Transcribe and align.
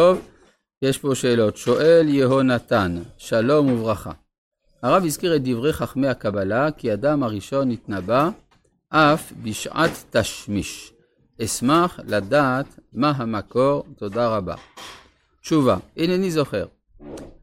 טוב, 0.00 0.20
יש 0.82 0.98
פה 0.98 1.14
שאלות. 1.14 1.56
שואל 1.56 2.08
יהונתן, 2.08 3.02
שלום 3.16 3.72
וברכה. 3.72 4.10
הרב 4.82 5.04
הזכיר 5.04 5.36
את 5.36 5.42
דברי 5.44 5.72
חכמי 5.72 6.08
הקבלה, 6.08 6.70
כי 6.70 6.92
אדם 6.92 7.22
הראשון 7.22 7.70
התנבא 7.70 8.28
אף 8.88 9.32
בשעת 9.42 9.90
תשמיש. 10.10 10.92
אשמח 11.44 12.00
לדעת 12.04 12.78
מה 12.92 13.12
המקור, 13.16 13.84
תודה 13.96 14.36
רבה. 14.36 14.54
תשובה, 15.40 15.76
הנני 15.96 16.30
זוכר. 16.30 16.66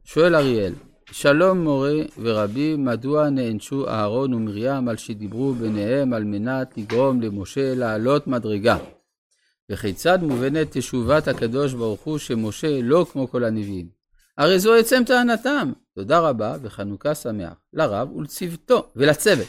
שואל 0.04 0.35
אריאל, 0.35 0.73
שלום 1.11 1.63
מורה 1.63 1.95
ורבי, 2.21 2.75
מדוע 2.75 3.29
נענשו 3.29 3.88
אהרון 3.88 4.33
ומרים 4.33 4.88
על 4.88 4.97
שדיברו 4.97 5.54
ביניהם 5.54 6.13
על 6.13 6.23
מנת 6.23 6.77
לגרום 6.77 7.21
למשה 7.21 7.75
לעלות 7.75 8.27
מדרגה? 8.27 8.77
וכיצד 9.71 10.20
מובנת 10.23 10.77
תשובת 10.77 11.27
הקדוש 11.27 11.73
ברוך 11.73 12.02
הוא 12.02 12.18
שמשה 12.18 12.82
לא 12.82 13.05
כמו 13.12 13.27
כל 13.27 13.43
הנביאים? 13.43 13.88
הרי 14.38 14.59
זו 14.59 14.73
עצם 14.73 15.04
טענתם. 15.05 15.71
תודה 15.95 16.20
רבה 16.20 16.58
וחנוכה 16.62 17.16
שמח 17.16 17.54
לרב 17.73 18.16
ולצוותו 18.16 18.88
ולצוות. 18.95 19.48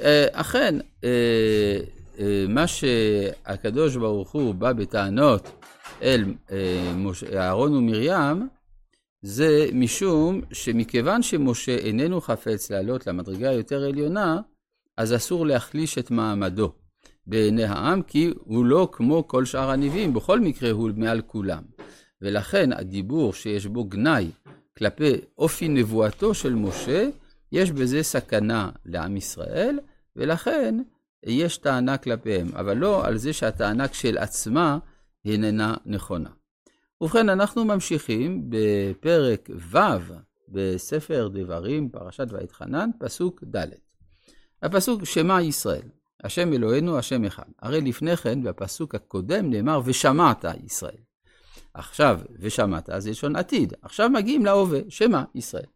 אה, 0.00 0.26
אכן, 0.32 0.74
אה, 1.04 1.78
אה, 2.18 2.44
מה 2.48 2.66
שהקדוש 2.66 3.96
ברוך 3.96 4.32
הוא 4.32 4.54
בא 4.54 4.72
בטענות 4.72 5.64
אל 6.02 6.24
אהרון 7.36 7.74
ומרים, 7.74 8.48
זה 9.22 9.68
משום 9.72 10.40
שמכיוון 10.52 11.22
שמשה 11.22 11.76
איננו 11.76 12.20
חפץ 12.20 12.70
לעלות 12.70 13.06
למדרגה 13.06 13.50
היותר 13.50 13.84
עליונה, 13.84 14.40
אז 14.96 15.14
אסור 15.14 15.46
להחליש 15.46 15.98
את 15.98 16.10
מעמדו. 16.10 16.72
בעיני 17.26 17.64
העם, 17.64 18.02
כי 18.02 18.32
הוא 18.38 18.64
לא 18.64 18.88
כמו 18.92 19.28
כל 19.28 19.44
שאר 19.44 19.70
הנביאים, 19.70 20.14
בכל 20.14 20.40
מקרה 20.40 20.70
הוא 20.70 20.90
מעל 20.96 21.20
כולם. 21.20 21.62
ולכן 22.22 22.72
הדיבור 22.72 23.32
שיש 23.32 23.66
בו 23.66 23.84
גנאי 23.84 24.30
כלפי 24.78 25.12
אופי 25.38 25.68
נבואתו 25.68 26.34
של 26.34 26.54
משה, 26.54 27.08
יש 27.52 27.70
בזה 27.70 28.02
סכנה 28.02 28.70
לעם 28.84 29.16
ישראל, 29.16 29.78
ולכן 30.16 30.78
יש 31.22 31.58
טענה 31.58 31.98
כלפיהם, 31.98 32.48
אבל 32.54 32.76
לא 32.76 33.06
על 33.06 33.16
זה 33.16 33.32
שהטענה 33.32 33.88
כשלעצמה 33.88 34.78
איננה 35.24 35.74
נכונה. 35.86 36.30
ובכן, 37.00 37.28
אנחנו 37.28 37.64
ממשיכים 37.64 38.42
בפרק 38.48 39.50
ו' 39.72 39.78
בספר 40.48 41.28
דברים, 41.32 41.88
פרשת 41.88 42.26
ואתחנן, 42.30 42.90
פסוק 42.98 43.44
ד'. 43.44 43.66
הפסוק 44.62 45.04
שמע 45.04 45.42
ישראל. 45.42 45.88
השם 46.24 46.52
אלוהינו, 46.52 46.98
השם 46.98 47.24
אחד. 47.24 47.44
הרי 47.62 47.80
לפני 47.80 48.16
כן, 48.16 48.42
בפסוק 48.42 48.94
הקודם 48.94 49.50
נאמר, 49.50 49.80
ושמעת 49.84 50.44
ישראל. 50.64 50.98
עכשיו, 51.74 52.20
ושמעת, 52.38 52.88
זה 52.98 53.10
לשון 53.10 53.36
עתיד. 53.36 53.74
עכשיו 53.82 54.10
מגיעים 54.10 54.44
להווה, 54.44 54.80
שמע 54.88 55.22
ישראל. 55.34 55.66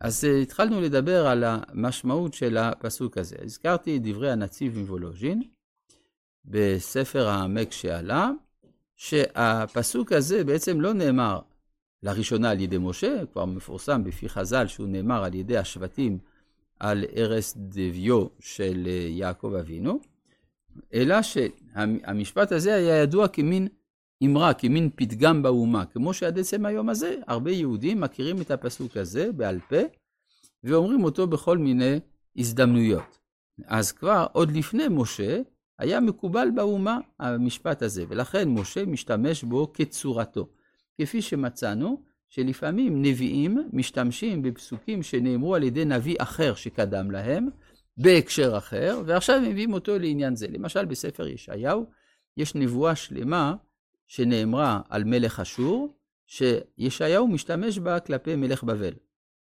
אז 0.00 0.24
uh, 0.24 0.42
התחלנו 0.42 0.80
לדבר 0.80 1.26
על 1.26 1.44
המשמעות 1.46 2.34
של 2.34 2.56
הפסוק 2.56 3.18
הזה. 3.18 3.36
הזכרתי 3.44 3.96
את 3.96 4.02
דברי 4.02 4.30
הנציב 4.30 4.78
מוולוז'ין 4.78 5.42
בספר 6.44 7.28
העמק 7.28 7.72
שעלה, 7.72 8.30
שהפסוק 8.96 10.12
הזה 10.12 10.44
בעצם 10.44 10.80
לא 10.80 10.92
נאמר 10.92 11.40
לראשונה 12.02 12.50
על 12.50 12.60
ידי 12.60 12.78
משה, 12.78 13.26
כבר 13.32 13.44
מפורסם 13.44 14.04
בפי 14.04 14.28
חז"ל 14.28 14.66
שהוא 14.66 14.88
נאמר 14.88 15.24
על 15.24 15.34
ידי 15.34 15.56
השבטים 15.56 16.18
על 16.82 17.04
ערש 17.12 17.52
דביו 17.56 18.26
של 18.40 18.82
אה, 18.86 19.06
יעקב 19.10 19.54
אבינו, 19.60 20.00
אלא 20.94 21.22
שהמשפט 21.22 22.52
הזה 22.52 22.74
היה 22.74 23.02
ידוע 23.02 23.28
כמין 23.28 23.68
אמרה, 24.24 24.54
כמין 24.54 24.90
פתגם 24.96 25.42
באומה, 25.42 25.84
כמו 25.84 26.14
שעד 26.14 26.38
עצם 26.38 26.66
היום 26.66 26.88
הזה, 26.88 27.16
הרבה 27.26 27.50
יהודים 27.50 28.00
מכירים 28.00 28.40
את 28.40 28.50
הפסוק 28.50 28.96
הזה 28.96 29.32
בעל 29.32 29.60
פה, 29.68 29.80
ואומרים 30.64 31.04
אותו 31.04 31.26
בכל 31.26 31.58
מיני 31.58 32.00
הזדמנויות. 32.36 33.18
אז 33.66 33.92
כבר, 33.92 34.26
עוד 34.32 34.50
לפני 34.50 34.84
משה, 34.90 35.40
היה 35.78 36.00
מקובל 36.00 36.48
באומה 36.54 36.98
המשפט 37.18 37.82
הזה, 37.82 38.04
ולכן 38.08 38.48
משה 38.48 38.86
משתמש 38.86 39.44
בו 39.44 39.72
כצורתו. 39.74 40.48
כפי 41.00 41.22
שמצאנו, 41.22 42.02
שלפעמים 42.34 43.02
נביאים 43.02 43.68
משתמשים 43.72 44.42
בפסוקים 44.42 45.02
שנאמרו 45.02 45.54
על 45.54 45.62
ידי 45.62 45.84
נביא 45.84 46.16
אחר 46.18 46.54
שקדם 46.54 47.10
להם, 47.10 47.48
בהקשר 47.96 48.58
אחר, 48.58 49.02
ועכשיו 49.06 49.40
מביאים 49.40 49.72
אותו 49.72 49.98
לעניין 49.98 50.36
זה. 50.36 50.46
למשל, 50.48 50.84
בספר 50.84 51.26
ישעיהו 51.26 51.86
יש 52.36 52.54
נבואה 52.54 52.96
שלמה 52.96 53.54
שנאמרה 54.08 54.80
על 54.88 55.04
מלך 55.04 55.40
אשור, 55.40 55.94
שישעיהו 56.26 57.28
משתמש 57.28 57.78
בה 57.78 58.00
כלפי 58.00 58.36
מלך 58.36 58.64
בבל. 58.64 58.92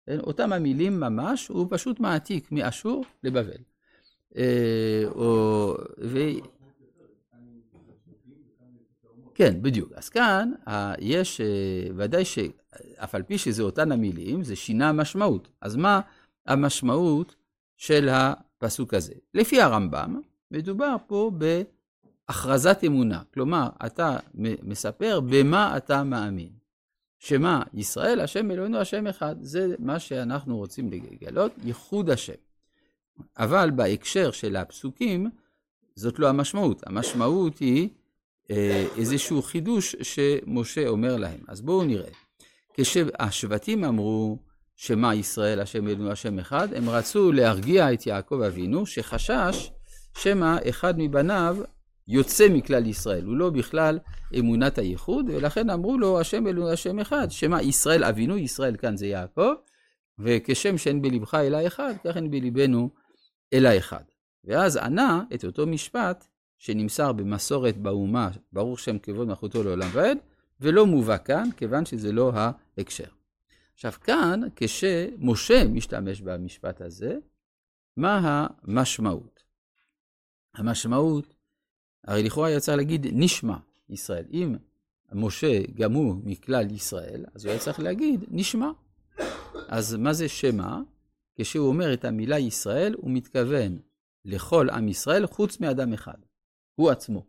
כן? 0.07 0.21
אותם 0.21 0.53
המילים 0.53 1.01
ממש, 1.01 1.49
הוא 1.49 1.67
פשוט 1.71 2.01
מעתיק 2.01 2.53
מאשור 2.53 3.05
לבבל. 3.23 3.63
אה, 4.37 5.03
או, 5.07 5.75
ו... 6.03 6.19
כן, 9.39 9.63
בדיוק. 9.63 9.93
אז 9.93 10.09
כאן 10.09 10.53
יש, 10.99 11.41
אה, 11.41 11.47
ודאי 11.97 12.25
שאף 12.25 13.15
על 13.15 13.23
פי 13.23 13.39
שזה 13.39 13.63
אותן 13.63 13.93
המילים, 13.93 14.45
זה 14.45 14.57
שינה 14.57 14.93
משמעות. 14.93 15.49
אז 15.61 15.77
מה 15.77 16.01
המשמעות 16.47 17.35
של 17.77 18.09
הפסוק 18.09 18.95
הזה? 18.95 19.15
לפי 19.35 19.61
הרמב"ם, 19.61 20.21
מדובר 20.51 20.97
פה 21.07 21.31
בהכרזת 22.29 22.79
אמונה. 22.87 23.23
כלומר, 23.35 23.69
אתה 23.87 24.17
מספר 24.63 25.21
במה 25.31 25.77
אתה 25.77 26.05
מאמין. 26.05 26.51
שמה? 27.19 27.63
ישראל, 27.75 28.21
השם 28.21 28.51
אלוהינו, 28.51 28.79
השם 28.79 29.07
אחד. 29.07 29.37
זה 29.41 29.75
מה 29.79 29.99
שאנחנו 29.99 30.57
רוצים 30.57 30.91
לגלות, 30.91 31.53
ייחוד 31.65 32.11
השם. 32.11 32.33
אבל 33.39 33.71
בהקשר 33.71 34.31
של 34.31 34.57
הפסוקים, 34.57 35.31
זאת 35.95 36.19
לא 36.19 36.29
המשמעות. 36.29 36.87
המשמעות 36.87 37.59
היא 37.59 37.89
אה, 37.89 37.98
איזשהו 38.97 39.43
חידוש 39.43 39.97
שמשה 40.03 40.89
אומר 40.89 41.17
להם. 41.17 41.41
אז 41.49 41.61
בואו 41.61 41.85
נראה. 41.85 42.11
כשהשבטים 42.75 43.85
אמרו, 43.85 44.39
שמע 44.77 45.15
ישראל, 45.15 45.61
השם 45.61 45.89
אלוהינו, 45.89 46.11
השם 46.11 46.39
אחד, 46.39 46.75
הם 46.75 46.89
רצו 46.89 47.33
להרגיע 47.33 47.93
את 47.93 48.07
יעקב 48.07 48.41
אבינו, 48.47 48.87
שחשש 48.87 49.71
שמא 50.19 50.57
אחד 50.69 50.95
מבניו 50.99 51.57
יוצא 52.09 52.49
מכלל 52.49 52.87
ישראל, 52.87 53.25
הוא 53.25 53.37
לא 53.37 53.51
בכלל 53.51 53.99
אמונת 54.39 54.79
הייחוד, 54.79 55.27
ולכן 55.29 55.71
אמרו 55.71 55.99
לו, 55.99 56.21
השם 56.21 56.47
אלוהינו, 56.47 56.73
השם 56.73 56.99
אחד, 56.99 57.31
שמע 57.31 57.63
ישראל 57.63 58.05
אבינו, 58.05 58.37
ישראל 58.37 58.77
כאן 58.77 58.97
זה 58.97 59.07
יעקב, 59.07 59.53
וכשם 60.19 60.79
שאין 60.79 61.03
בלבך 61.03 61.35
אלא 61.35 61.67
אחד, 61.67 61.95
כך 62.05 62.17
אין 62.17 62.31
בלבנו 62.31 62.91
אלא 63.53 63.79
אחד. 63.79 64.05
ואז 64.45 64.77
ענה 64.77 65.23
את 65.35 65.45
אותו 65.45 65.67
משפט 65.67 66.25
שנמסר 66.59 67.13
במסורת 67.13 67.77
באומה, 67.77 68.31
ברוך 68.53 68.81
שם 68.81 68.99
כבוד 68.99 69.29
מלכותו 69.29 69.63
לעולם 69.63 69.89
ועד, 69.93 70.19
ולא 70.61 70.87
מובא 70.87 71.17
כאן, 71.25 71.49
כיוון 71.57 71.85
שזה 71.85 72.13
לא 72.13 72.33
ההקשר. 72.35 73.09
עכשיו 73.75 73.93
כאן, 73.93 74.41
כשמשה 74.57 75.69
משתמש 75.69 76.21
במשפט 76.21 76.81
הזה, 76.81 77.19
מה 77.97 78.47
המשמעות? 78.63 79.43
המשמעות, 80.55 81.35
הרי 82.05 82.23
לכאורה 82.23 82.61
צריך 82.61 82.77
להגיד 82.77 83.07
נשמע 83.13 83.57
ישראל. 83.89 84.25
אם 84.33 84.57
משה 85.13 85.63
גם 85.75 85.93
הוא 85.93 86.17
מכלל 86.25 86.71
ישראל, 86.71 87.25
אז 87.35 87.45
הוא 87.45 87.51
היה 87.51 87.61
צריך 87.61 87.81
להגיד 87.81 88.25
נשמע. 88.31 88.71
אז 89.69 89.95
מה 89.95 90.13
זה 90.13 90.29
שמע? 90.29 90.79
כשהוא 91.37 91.69
אומר 91.69 91.95
את 91.95 92.05
המילה 92.05 92.39
ישראל, 92.39 92.95
הוא 92.99 93.11
מתכוון 93.11 93.79
לכל 94.25 94.71
עם 94.71 94.89
ישראל 94.89 95.27
חוץ 95.27 95.61
מאדם 95.61 95.93
אחד. 95.93 96.19
הוא 96.79 96.91
עצמו. 96.91 97.27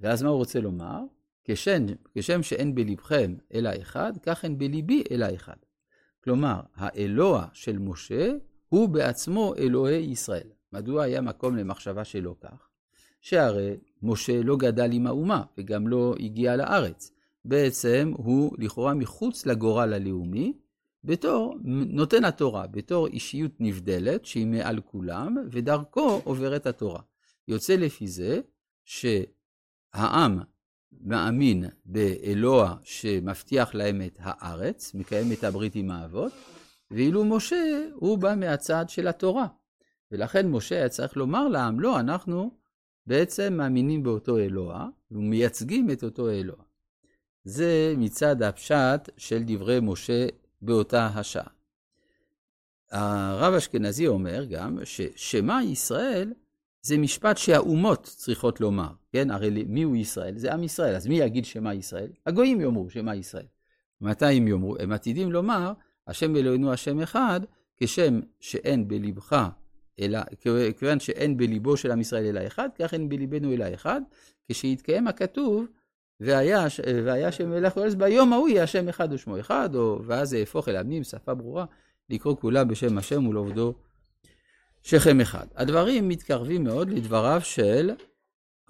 ואז 0.00 0.22
מה 0.22 0.28
הוא 0.28 0.36
רוצה 0.36 0.60
לומר? 0.60 1.00
כשם, 1.44 1.86
כשם 2.14 2.42
שאין 2.42 2.74
בלבכם 2.74 3.34
אלא 3.54 3.70
אחד, 3.82 4.12
כך 4.22 4.44
אין 4.44 4.58
בליבי 4.58 5.02
אלא 5.10 5.26
אחד. 5.34 5.56
כלומר, 6.24 6.60
האלוה 6.74 7.46
של 7.52 7.78
משה 7.78 8.32
הוא 8.68 8.88
בעצמו 8.88 9.54
אלוהי 9.58 10.04
ישראל. 10.04 10.48
מדוע 10.72 11.02
היה 11.02 11.20
מקום 11.20 11.56
למחשבה 11.56 12.04
שלא 12.04 12.34
כך? 12.40 12.68
שהרי 13.20 13.76
משה 14.02 14.42
לא 14.42 14.56
גדל 14.56 14.92
עם 14.92 15.06
האומה 15.06 15.42
וגם 15.58 15.88
לא 15.88 16.14
הגיע 16.20 16.56
לארץ. 16.56 17.12
בעצם 17.44 18.12
הוא 18.16 18.56
לכאורה 18.58 18.94
מחוץ 18.94 19.46
לגורל 19.46 19.92
הלאומי, 19.92 20.52
בתור 21.04 21.56
נותן 21.64 22.24
התורה, 22.24 22.66
בתור 22.66 23.06
אישיות 23.06 23.52
נבדלת 23.60 24.26
שהיא 24.26 24.46
מעל 24.46 24.80
כולם, 24.80 25.36
ודרכו 25.50 26.20
עוברת 26.24 26.66
התורה. 26.66 27.00
יוצא 27.48 27.76
לפי 27.76 28.06
זה 28.06 28.40
שהעם 28.84 30.40
מאמין 31.00 31.64
באלוה 31.84 32.76
שמבטיח 32.82 33.74
להם 33.74 34.02
את 34.06 34.18
הארץ, 34.20 34.94
מקיים 34.94 35.32
את 35.32 35.44
הברית 35.44 35.74
עם 35.74 35.90
האבות, 35.90 36.32
ואילו 36.90 37.24
משה 37.24 37.84
הוא 37.94 38.18
בא 38.18 38.34
מהצד 38.36 38.84
של 38.88 39.08
התורה. 39.08 39.46
ולכן 40.10 40.48
משה 40.48 40.74
היה 40.74 40.88
צריך 40.88 41.16
לומר 41.16 41.48
לעם, 41.48 41.80
לא, 41.80 42.00
אנחנו 42.00 42.50
בעצם 43.06 43.54
מאמינים 43.54 44.02
באותו 44.02 44.38
אלוה, 44.38 44.88
ומייצגים 45.10 45.90
את 45.90 46.04
אותו 46.04 46.30
אלוה. 46.30 46.64
זה 47.44 47.94
מצד 47.96 48.42
הפשט 48.42 49.10
של 49.16 49.42
דברי 49.46 49.78
משה 49.82 50.26
באותה 50.62 51.06
השעה. 51.06 51.48
הרב 52.90 53.54
אשכנזי 53.54 54.06
אומר 54.06 54.44
גם 54.44 54.78
ששמע 54.84 55.62
ישראל 55.62 56.32
זה 56.82 56.98
משפט 56.98 57.36
שהאומות 57.38 58.02
צריכות 58.02 58.60
לומר, 58.60 58.88
כן? 59.12 59.30
הרי 59.30 59.64
מי 59.68 59.82
הוא 59.82 59.96
ישראל? 59.96 60.38
זה 60.38 60.52
עם 60.52 60.62
ישראל, 60.62 60.94
אז 60.94 61.06
מי 61.06 61.14
יגיד 61.14 61.44
שמע 61.44 61.74
ישראל? 61.74 62.10
הגויים 62.26 62.60
יאמרו 62.60 62.90
שמע 62.90 63.14
ישראל. 63.14 63.46
מתי 64.00 64.36
הם 64.36 64.48
יאמרו? 64.48 64.76
הם 64.78 64.92
עתידים 64.92 65.32
לומר, 65.32 65.72
השם 66.06 66.36
אלוהינו 66.36 66.72
השם 66.72 67.00
אחד, 67.00 67.40
כשם 67.76 68.20
שאין 68.40 68.88
בלבך, 68.88 69.48
אלא, 70.00 70.18
כיוון 70.78 71.00
שאין 71.00 71.36
בליבו 71.36 71.76
של 71.76 71.90
עם 71.90 72.00
ישראל 72.00 72.26
אלא 72.26 72.46
אחד, 72.46 72.68
כך 72.78 72.94
אין 72.94 73.08
בליבנו 73.08 73.52
אלא 73.52 73.74
אחד, 73.74 74.00
כשיתקיים 74.48 75.08
הכתוב, 75.08 75.66
והיה, 76.20 76.66
והיה 77.04 77.32
שם 77.32 77.50
מלך 77.50 77.76
אורז 77.76 77.94
ביום 77.94 78.32
ההוא 78.32 78.48
יהיה 78.48 78.62
השם 78.62 78.88
אחד 78.88 79.12
ושמו 79.12 79.40
אחד, 79.40 79.74
או 79.74 80.00
ואז 80.06 80.28
זה 80.28 80.38
יהפוך 80.38 80.68
אל 80.68 80.76
עמים, 80.76 81.04
שפה 81.04 81.34
ברורה, 81.34 81.64
לקרוא 82.10 82.36
כולם 82.36 82.68
בשם 82.68 82.98
השם 82.98 83.26
ולעובדו 83.26 83.74
שכם 84.82 85.20
אחד. 85.20 85.46
הדברים 85.54 86.08
מתקרבים 86.08 86.64
מאוד 86.64 86.90
לדבריו 86.90 87.40
של 87.44 87.90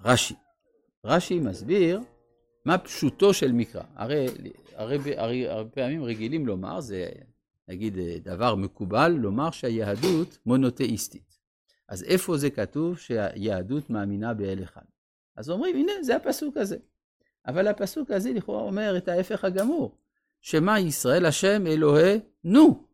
רש"י. 0.01 0.35
רש"י 1.05 1.39
מסביר 1.39 1.99
מה 2.65 2.77
פשוטו 2.77 3.33
של 3.33 3.51
מקרא. 3.51 3.83
הרי, 3.95 4.25
הרי, 4.75 5.17
הרי 5.17 5.47
הרבה 5.47 5.69
פעמים 5.69 6.03
רגילים 6.03 6.47
לומר, 6.47 6.81
זה 6.81 7.09
נגיד 7.67 7.97
דבר 8.23 8.55
מקובל, 8.55 9.11
לומר 9.11 9.51
שהיהדות 9.51 10.37
מונותאיסטית. 10.45 11.39
אז 11.89 12.03
איפה 12.03 12.37
זה 12.37 12.49
כתוב 12.49 12.97
שהיהדות 12.97 13.89
מאמינה 13.89 14.33
באל 14.33 14.63
אחד? 14.63 14.81
אז 15.35 15.49
אומרים, 15.49 15.75
הנה, 15.75 15.91
זה 16.01 16.15
הפסוק 16.15 16.57
הזה. 16.57 16.77
אבל 17.47 17.67
הפסוק 17.67 18.11
הזה 18.11 18.33
לכאורה 18.33 18.63
אומר 18.63 18.97
את 18.97 19.07
ההפך 19.07 19.43
הגמור. 19.43 19.97
שמע 20.41 20.79
ישראל 20.79 21.25
השם 21.25 21.67
אלוהינו. 21.67 22.87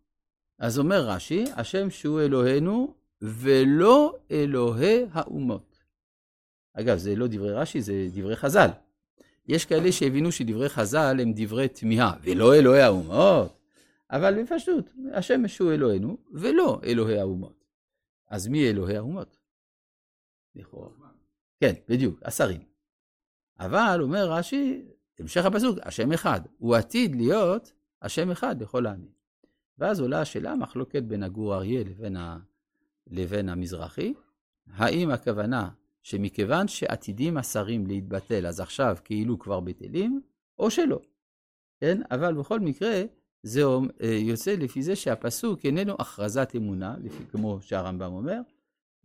אז 0.59 0.79
אומר 0.79 1.01
רש"י, 1.01 1.45
השם 1.55 1.89
שהוא 1.89 2.21
אלוהינו 2.21 2.93
ולא 3.21 4.17
אלוהי 4.31 5.05
האומות. 5.11 5.79
אגב, 6.73 6.97
זה 6.97 7.15
לא 7.15 7.27
דברי 7.27 7.51
רש"י, 7.51 7.81
זה 7.81 8.07
דברי 8.13 8.35
חז"ל. 8.35 8.69
יש 9.47 9.65
כאלה 9.65 9.91
שהבינו 9.91 10.31
שדברי 10.31 10.69
חז"ל 10.69 11.17
הם 11.21 11.33
דברי 11.35 11.67
תמיהה, 11.67 12.13
ולא 12.21 12.55
אלוהי 12.55 12.81
האומות, 12.81 13.57
אבל 14.11 14.43
בפשוט, 14.43 14.89
השם 15.13 15.47
שהוא 15.47 15.71
אלוהינו, 15.71 16.17
ולא 16.31 16.81
אלוהי 16.83 17.19
האומות. 17.19 17.65
אז 18.27 18.47
מי 18.47 18.69
אלוהי 18.69 18.97
האומות? 18.97 19.37
לכאורה. 20.55 20.89
כן, 21.59 21.73
בדיוק, 21.87 22.19
השרים. 22.23 22.61
אבל, 23.59 23.99
אומר 24.01 24.31
רש"י, 24.31 24.85
המשך 25.19 25.45
הפסוק, 25.45 25.77
השם 25.81 26.11
אחד. 26.11 26.41
הוא 26.57 26.75
עתיד 26.75 27.15
להיות 27.15 27.73
השם 28.01 28.31
אחד 28.31 28.61
לכל 28.61 28.85
העמים. 28.85 29.11
ואז 29.77 29.99
עולה 29.99 30.21
השאלה, 30.21 30.55
מחלוקת 30.55 31.03
בין 31.03 31.23
הגור 31.23 31.55
אריה 31.55 31.83
לבין. 31.83 32.17
לבין 33.09 33.49
המזרחי, 33.49 34.13
האם 34.73 35.11
הכוונה 35.11 35.69
שמכיוון 36.03 36.67
שעתידים 36.67 37.37
השרים 37.37 37.87
להתבטל, 37.87 38.47
אז 38.47 38.59
עכשיו 38.59 38.97
כאילו 39.03 39.39
כבר 39.39 39.59
בטלים, 39.59 40.21
או 40.59 40.71
שלא. 40.71 40.99
כן? 41.79 42.01
אבל 42.11 42.33
בכל 42.33 42.59
מקרה, 42.59 43.03
זה 43.43 43.61
אה, 44.03 44.07
יוצא 44.07 44.55
לפי 44.55 44.83
זה 44.83 44.95
שהפסוק 44.95 45.65
איננו 45.65 45.95
הכרזת 45.99 46.51
אמונה, 46.55 46.95
לפי, 47.03 47.23
כמו 47.31 47.59
שהרמב"ם 47.61 48.13
אומר, 48.13 48.39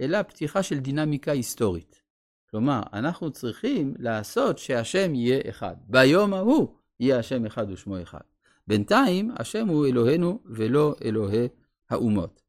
אלא 0.00 0.22
פתיחה 0.22 0.62
של 0.62 0.78
דינמיקה 0.78 1.32
היסטורית. 1.32 2.02
כלומר, 2.50 2.80
אנחנו 2.92 3.30
צריכים 3.30 3.94
לעשות 3.98 4.58
שהשם 4.58 5.14
יהיה 5.14 5.40
אחד. 5.48 5.76
ביום 5.86 6.34
ההוא 6.34 6.68
יהיה 7.00 7.18
השם 7.18 7.46
אחד 7.46 7.70
ושמו 7.70 8.02
אחד. 8.02 8.20
בינתיים, 8.66 9.30
השם 9.36 9.68
הוא 9.68 9.86
אלוהינו 9.86 10.38
ולא 10.44 10.94
אלוהי 11.04 11.48
האומות. 11.90 12.43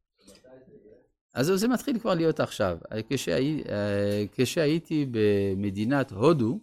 אז 1.35 1.45
זה 1.55 1.67
מתחיל 1.67 1.99
כבר 1.99 2.13
להיות 2.13 2.39
עכשיו. 2.39 2.77
כשהי, 3.09 3.63
כשהייתי 4.35 5.05
במדינת 5.11 6.11
הודו, 6.11 6.59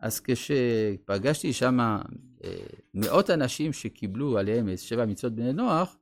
אז 0.00 0.20
כשפגשתי 0.20 1.52
שם 1.52 1.80
אה, 1.80 2.50
מאות 2.94 3.30
אנשים 3.30 3.72
שקיבלו 3.72 4.38
עליהם 4.38 4.68
את 4.68 4.78
שבע 4.78 5.06
מצוות 5.06 5.34
בני 5.34 5.52
נוח, 5.52 5.96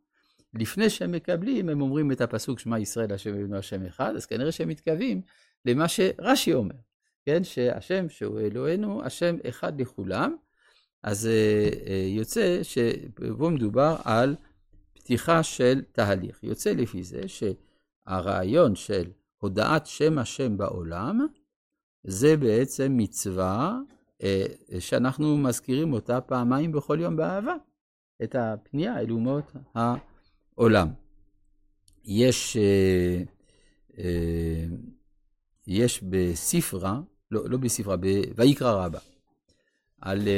לפני 0.54 0.90
שהם 0.90 1.12
מקבלים, 1.12 1.68
הם 1.68 1.80
אומרים 1.80 2.12
את 2.12 2.20
הפסוק 2.20 2.58
שמע 2.58 2.78
ישראל 2.78 3.12
השם 3.12 3.30
אלוהינו 3.34 3.56
השם 3.56 3.86
אחד, 3.86 4.12
אז 4.16 4.26
כנראה 4.26 4.52
שהם 4.52 4.68
מתכוונים 4.68 5.20
למה 5.64 5.88
שרש"י 5.88 6.54
אומר, 6.54 6.74
כן? 7.26 7.44
שהשם 7.44 8.08
שהוא 8.08 8.40
אלוהינו, 8.40 9.04
השם 9.04 9.36
אחד 9.48 9.80
לכולם, 9.80 10.36
אז 11.02 11.26
אה, 11.26 11.68
אה, 11.86 12.04
יוצא 12.08 12.60
שפה 12.62 13.50
מדובר 13.50 13.96
על 14.04 14.36
פתיחה 14.92 15.42
של 15.42 15.82
תהליך. 15.92 16.38
יוצא 16.42 16.72
לפי 16.72 17.02
זה 17.02 17.28
שהרעיון 18.08 18.74
של 18.74 19.10
הודעת 19.38 19.86
שם 19.86 20.18
השם 20.18 20.56
בעולם, 20.56 21.26
זה 22.04 22.36
בעצם 22.36 22.94
מצווה 22.96 23.78
אה, 24.22 24.46
שאנחנו 24.78 25.38
מזכירים 25.38 25.92
אותה 25.92 26.20
פעמיים 26.20 26.72
בכל 26.72 26.98
יום 27.00 27.16
באהבה, 27.16 27.54
את 28.22 28.34
הפנייה 28.38 29.00
אל 29.00 29.10
אומות 29.10 29.52
העולם. 29.74 30.88
יש, 32.04 32.56
יש 35.66 36.02
בספרה, 36.02 37.00
לא, 37.30 37.50
לא 37.50 37.58
בספרה, 37.58 37.96
ויקרא 38.36 38.84
רבה, 38.84 38.98
על 40.00 40.28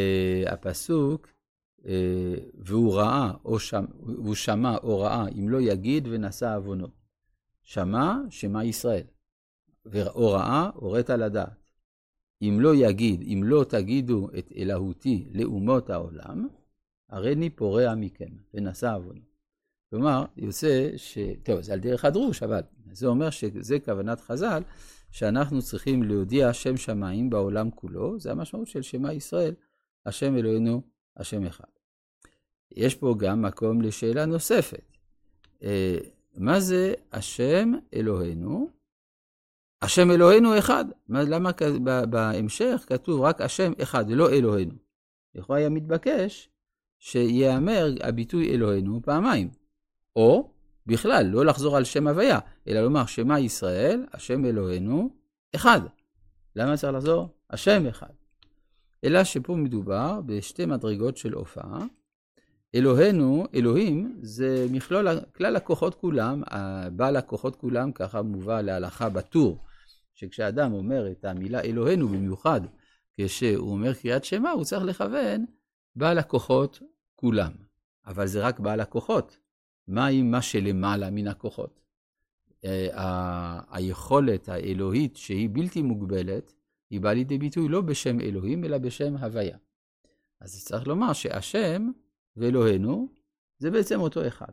הפסוק, 0.46 1.28
והוא 2.54 2.94
ראה, 2.94 3.32
או 4.24 4.34
שמע 4.34 4.76
או 4.82 5.00
ראה, 5.00 5.28
אם 5.28 5.48
לא 5.48 5.60
יגיד 5.60 6.08
ונשא 6.10 6.56
עוונו. 6.56 6.99
שמע, 7.62 8.14
שמע 8.30 8.64
ישראל. 8.64 9.06
או 9.94 10.30
ראה, 10.30 10.70
הורית 10.74 11.10
לדעת. 11.10 11.70
אם 12.42 12.56
לא 12.60 12.74
יגיד, 12.74 13.20
אם 13.22 13.42
לא 13.44 13.64
תגידו 13.68 14.28
את 14.38 14.52
אלוהותי 14.56 15.28
לאומות 15.34 15.90
העולם, 15.90 16.48
הריני 17.08 17.50
פורע 17.50 17.94
מכם, 17.94 18.30
ונשא 18.54 18.94
עוונו. 18.94 19.20
כלומר, 19.90 20.24
יוצא 20.36 20.90
ש... 20.96 21.18
טוב, 21.42 21.60
זה 21.60 21.72
על 21.72 21.80
דרך 21.80 22.04
הדרוש, 22.04 22.42
אבל 22.42 22.60
זה 22.92 23.06
אומר 23.06 23.30
שזה 23.30 23.78
כוונת 23.80 24.20
חז"ל, 24.20 24.62
שאנחנו 25.10 25.62
צריכים 25.62 26.02
להודיע 26.02 26.52
שם 26.52 26.76
שמיים 26.76 27.30
בעולם 27.30 27.70
כולו, 27.70 28.20
זה 28.20 28.30
המשמעות 28.30 28.68
של 28.68 28.82
שמע 28.82 29.12
ישראל, 29.12 29.54
השם 30.06 30.36
אלוהינו, 30.36 30.82
השם 31.16 31.44
אחד. 31.44 31.64
יש 32.70 32.94
פה 32.94 33.14
גם 33.18 33.42
מקום 33.42 33.82
לשאלה 33.82 34.26
נוספת. 34.26 34.96
מה 36.34 36.60
זה 36.60 36.94
השם 37.12 37.72
אלוהינו? 37.94 38.68
השם 39.82 40.10
אלוהינו 40.10 40.58
אחד. 40.58 40.84
למה 41.08 41.50
בהמשך 42.10 42.84
כתוב 42.88 43.20
רק 43.20 43.40
השם 43.40 43.72
אחד, 43.82 44.04
ולא 44.08 44.30
אלוהינו? 44.30 44.74
יכול 45.34 45.56
היה 45.56 45.68
מתבקש 45.68 46.50
שייאמר 46.98 47.86
הביטוי 48.00 48.50
אלוהינו 48.50 49.00
פעמיים. 49.02 49.50
או 50.16 50.50
בכלל, 50.86 51.26
לא 51.26 51.44
לחזור 51.44 51.76
על 51.76 51.84
שם 51.84 52.06
הוויה, 52.06 52.38
אלא 52.68 52.80
לומר 52.80 53.06
שמע 53.06 53.38
ישראל, 53.38 54.06
השם 54.12 54.44
אלוהינו, 54.44 55.10
אחד. 55.54 55.80
למה 56.56 56.76
צריך 56.76 56.92
לחזור? 56.92 57.28
השם 57.50 57.86
אחד. 57.86 58.12
אלא 59.04 59.24
שפה 59.24 59.56
מדובר 59.56 60.20
בשתי 60.26 60.66
מדרגות 60.66 61.16
של 61.16 61.32
הופעה. 61.32 61.78
אלוהינו, 62.74 63.46
אלוהים, 63.54 64.18
זה 64.22 64.66
מכלול, 64.70 65.08
כלל 65.36 65.56
הכוחות 65.56 65.94
כולם, 65.94 66.42
בעל 66.92 67.16
הכוחות 67.16 67.56
כולם, 67.56 67.92
ככה 67.92 68.22
מובא 68.22 68.60
להלכה 68.60 69.08
בטור, 69.08 69.58
שכשאדם 70.14 70.72
אומר 70.72 71.10
את 71.10 71.24
המילה 71.24 71.60
אלוהינו 71.60 72.08
במיוחד, 72.08 72.60
כשהוא 73.20 73.72
אומר 73.72 73.94
קריאת 73.94 74.24
שמע, 74.24 74.50
הוא 74.50 74.64
צריך 74.64 74.82
לכוון 74.82 75.44
בעל 75.96 76.18
הכוחות 76.18 76.78
כולם. 77.16 77.52
אבל 78.06 78.26
זה 78.26 78.46
רק 78.46 78.60
בעל 78.60 78.80
הכוחות. 78.80 79.38
מה 79.88 80.06
עם 80.06 80.30
מה 80.30 80.42
שלמעלה 80.42 81.10
מן 81.10 81.28
הכוחות? 81.28 81.80
אה, 82.64 83.60
היכולת 83.70 84.48
האלוהית 84.48 85.16
שהיא 85.16 85.48
בלתי 85.52 85.82
מוגבלת, 85.82 86.52
היא 86.90 87.00
באה 87.00 87.14
לידי 87.14 87.38
ביטוי 87.38 87.68
לא 87.68 87.80
בשם 87.80 88.20
אלוהים, 88.20 88.64
אלא 88.64 88.78
בשם 88.78 89.16
הוויה. 89.16 89.56
אז 90.40 90.64
צריך 90.64 90.86
לומר 90.86 91.12
שהשם 91.12 91.90
ואלוהינו 92.36 93.08
זה 93.58 93.70
בעצם 93.70 94.00
אותו 94.00 94.26
אחד. 94.26 94.52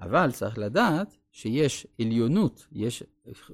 אבל 0.00 0.30
צריך 0.32 0.58
לדעת 0.58 1.16
שיש 1.30 1.86
עליונות, 2.00 2.66
יש 2.72 3.02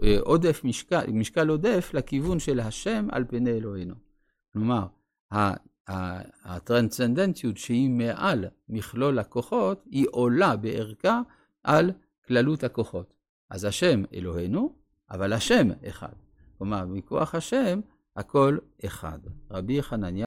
אה, 0.03 0.17
עודף 0.21 0.61
משקל, 0.65 1.07
משקל 1.13 1.49
עודף 1.49 1.91
לכיוון 1.95 2.39
של 2.39 2.61
השם 2.61 3.07
על 3.13 3.25
פני 3.29 3.51
אלוהינו. 3.51 3.95
כלומר, 4.53 4.87
הטרנסצנדנטיות 6.45 7.57
שהיא 7.57 7.91
מעל 7.91 8.45
מכלול 8.69 9.19
הכוחות, 9.19 9.85
היא 9.91 10.07
עולה 10.11 10.57
בערכה 10.57 11.21
על 11.65 11.93
כללות 12.27 12.65
הכוחות. 12.65 13.15
אז 13.51 13.65
השם 13.65 14.03
אלוהינו, 14.15 14.75
אבל 15.11 15.33
השם 15.33 15.69
אחד. 15.89 16.13
כלומר, 16.59 16.87
מכוח 16.87 17.35
השם 17.35 17.81
הכל 18.17 18.59
אחד. 18.85 19.19
רבי 19.51 19.83
חנניה 19.83 20.11